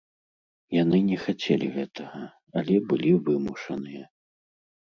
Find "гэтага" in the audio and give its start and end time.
1.75-2.23